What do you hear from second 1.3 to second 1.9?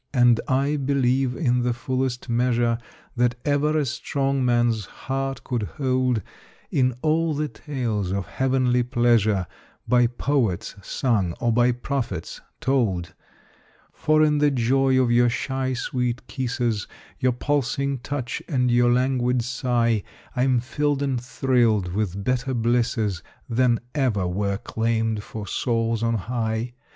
in the